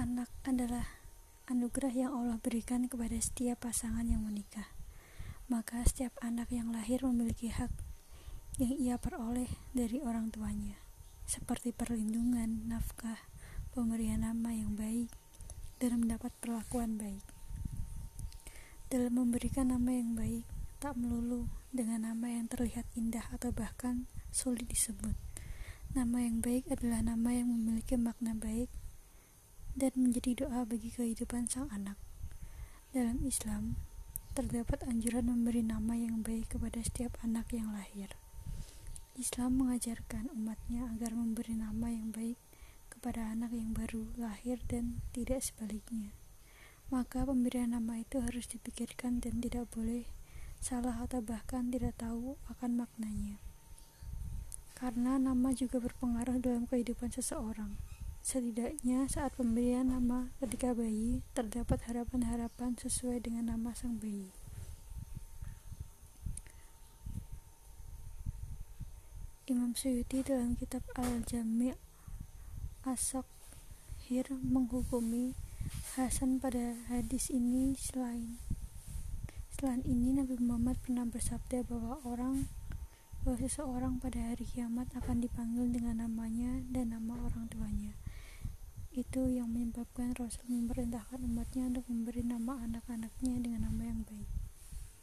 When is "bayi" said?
60.76-61.24, 63.96-64.28